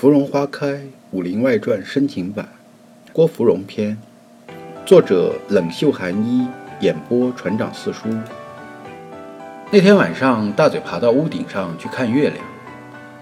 [0.00, 0.66] 芙蓉花开，
[1.10, 2.48] 《武林外传》深情版，
[3.12, 3.98] 郭芙蓉篇，
[4.86, 6.46] 作者冷袖寒衣，
[6.78, 8.08] 演播船长四叔。
[9.72, 12.36] 那天晚上，大嘴爬到屋顶上去看月亮。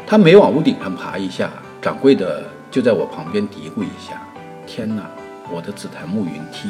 [0.06, 1.50] 他每往屋顶上爬一下，
[1.80, 4.20] 掌柜的就在我旁边嘀咕一下
[4.68, 5.10] ：“天哪，
[5.50, 6.68] 我的紫檀木云梯！”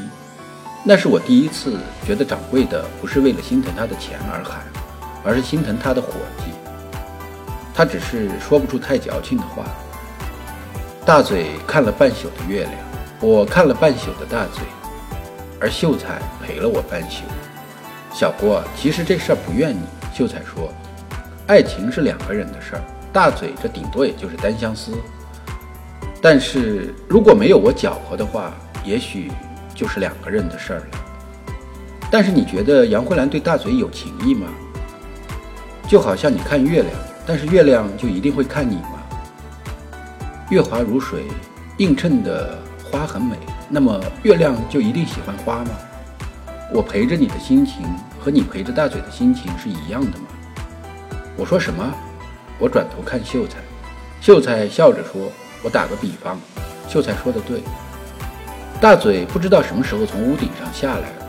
[0.87, 4.63] 那是我第一次觉得掌柜的不是为了心疼他的钱而喊，
[5.25, 6.53] 而是心疼他的伙计。
[7.75, 9.67] 他只是说不出太矫情的话。
[11.07, 12.73] 大嘴看了半宿的月亮，
[13.21, 14.65] 我看了半宿的大嘴，
[15.61, 17.23] 而秀才陪了我半宿。
[18.13, 19.83] 小郭，其实这事儿不怨你。
[20.13, 20.69] 秀才说
[21.47, 24.95] ：“爱情是两个人的事儿，大嘴这顶多也就是单相思。
[26.21, 28.53] 但是如果没有我搅和的话，
[28.85, 29.31] 也许
[29.77, 30.87] 就是两个人的事儿了。
[32.11, 34.49] 但是你觉得杨慧兰对大嘴有情意吗？
[35.87, 36.93] 就好像你看月亮，
[37.25, 38.95] 但是月亮就一定会看你吗？”
[40.49, 41.25] 月华如水，
[41.79, 43.37] 映衬的花很美。
[43.69, 45.71] 那么月亮就一定喜欢花吗？
[46.73, 47.83] 我陪着你的心情
[48.21, 50.27] 和你陪着大嘴的心情是一样的吗？
[51.37, 51.93] 我说什么？
[52.61, 53.59] 我转头看秀才，
[54.21, 55.21] 秀才笑着说
[55.65, 56.39] ：“我打个比方。”
[56.89, 57.61] 秀才说的对。
[58.81, 61.27] 大嘴不知道什么时候从屋顶上下来了，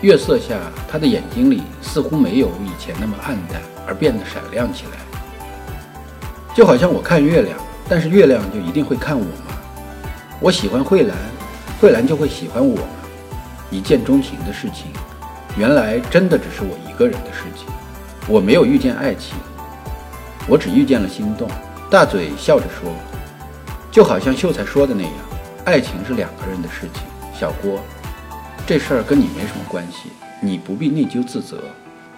[0.00, 0.58] 月色下
[0.90, 4.98] 他的眼睛里似乎没有以前那么暗淡，而变得闪亮起来，
[6.52, 7.56] 就好像我看月亮。
[7.88, 9.56] 但是月亮就一定会看我吗？
[10.40, 11.16] 我喜欢慧兰，
[11.80, 12.82] 慧兰就会喜欢我吗？
[13.70, 14.92] 一见钟情的事情，
[15.56, 17.66] 原来真的只是我一个人的事情。
[18.28, 19.36] 我没有遇见爱情，
[20.48, 21.48] 我只遇见了心动。
[21.88, 22.92] 大嘴笑着说
[23.90, 25.12] ：“就好像秀才说的那样，
[25.64, 27.78] 爱情是两个人的事情。”小郭，
[28.66, 31.58] 这事儿跟你没什么关系，你不必内疚自责。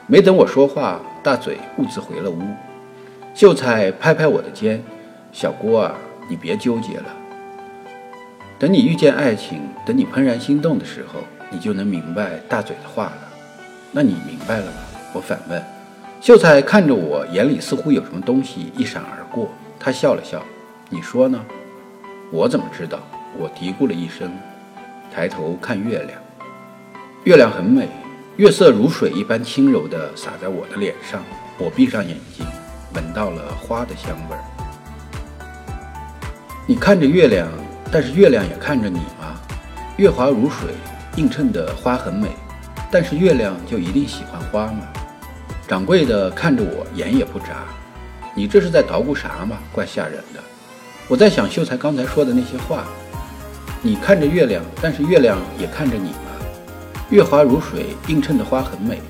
[0.06, 2.40] 没等我说话，大嘴兀自回了屋。
[3.34, 4.82] 秀才拍拍我的肩。
[5.32, 5.94] 小郭啊，
[6.28, 7.06] 你别纠结了。
[8.58, 11.20] 等你遇见爱情，等你怦然心动的时候，
[11.50, 13.28] 你就能明白大嘴的话了。
[13.92, 14.78] 那你明白了吗？
[15.12, 15.62] 我反问。
[16.20, 19.48] 秀才看着我，眼里似乎有什么东西一闪而过。
[19.78, 20.42] 他笑了笑。
[20.90, 21.38] 你说呢？
[22.32, 22.98] 我怎么知道？
[23.38, 24.30] 我嘀咕了一声，
[25.14, 26.20] 抬头看月亮。
[27.24, 27.88] 月亮很美，
[28.36, 31.22] 月色如水一般轻柔地洒在我的脸上。
[31.58, 32.44] 我闭上眼睛，
[32.94, 34.57] 闻到了花的香味儿。
[36.70, 37.48] 你看着月亮，
[37.90, 39.40] 但是月亮也看着你吗？
[39.96, 40.68] 月华如水，
[41.16, 42.28] 映衬的花很美，
[42.90, 44.80] 但是月亮就一定喜欢花吗？
[45.66, 47.64] 掌柜的看着我，眼也不眨。
[48.34, 49.56] 你这是在捣鼓啥嘛？
[49.72, 50.40] 怪吓人的。
[51.08, 52.84] 我在想秀才刚才说的那些话。
[53.80, 56.36] 你看着月亮，但是月亮也看着你吗？
[57.08, 59.00] 月华如水，映衬的花很美，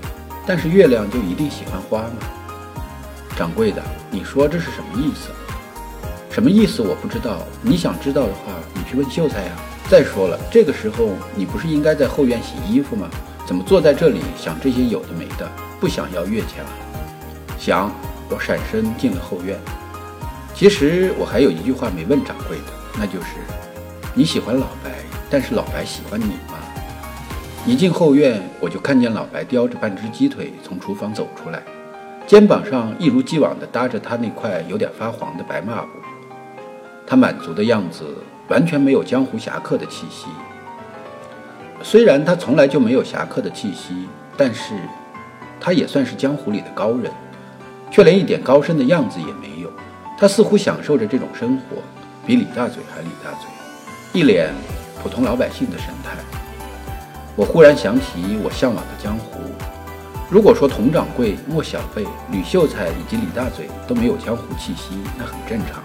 [0.47, 2.15] 但是月亮就一定喜欢花吗？
[3.37, 3.83] 掌柜的，
[4.13, 5.31] 你说这是什么意思？
[6.39, 6.83] 什么意思？
[6.83, 7.39] 我不知道。
[7.61, 9.51] 你想知道的话，你去问秀才呀。
[9.91, 13.11] 再说了，这个时候你不是应该在后院洗衣服吗？
[13.45, 15.51] 怎么坐在这里想这些有的没的？
[15.81, 16.71] 不想要月钱了
[17.59, 17.91] 想。
[18.31, 19.59] 我闪身进了后院。
[20.55, 23.27] 其实我还有一句话没问掌柜的，那就是
[24.15, 24.93] 你喜欢老白，
[25.29, 26.55] 但是老白喜欢你吗？
[27.67, 31.61] 一进后院，我就看见老白叼着半只鸡腿从厨房走出来，
[32.29, 35.89] 肩膀上一如既往地搭着他那块有点发黄的白抹布。
[37.09, 38.05] 他满足的样子
[38.49, 40.27] 完全没有江湖侠客的气息。
[41.83, 44.75] 虽然他从来就没有侠客的气息，但是
[45.59, 47.11] 他也算是江湖里的高人，
[47.91, 49.71] 却连一点高深的样子也没有。
[50.19, 51.77] 他似乎享受着这种生活，
[52.27, 53.49] 比李大嘴还李大嘴，
[54.13, 54.53] 一脸
[55.03, 56.15] 普通老百姓的神态。
[57.35, 59.41] 我忽然想起我向往的江湖。
[60.29, 65.83] 如果说佟掌柜、莫小贝、吕秀才以及李大嘴都没有江湖气息，那很正常。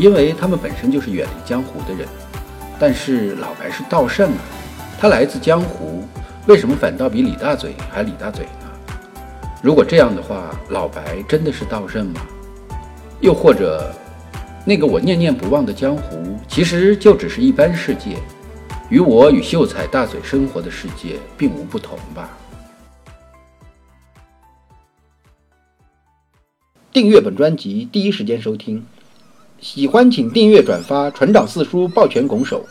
[0.00, 2.08] 因为他们本身就是远离江湖的人，
[2.78, 4.38] 但是老白是道圣啊，
[4.98, 6.02] 他来自江湖，
[6.46, 8.96] 为什么反倒比李大嘴还李大嘴呢？
[9.62, 12.22] 如果这样的话，老白真的是道圣吗？
[13.20, 13.94] 又或者，
[14.64, 18.16] 那个我念念不忘的江湖，其实就只是一般世界，
[18.88, 22.30] 与我与秀才大嘴生活的世界并无不同吧？
[26.90, 28.82] 订阅本专辑，第一时间收听。
[29.60, 32.64] 喜欢请订阅转发，船长四叔抱拳拱手。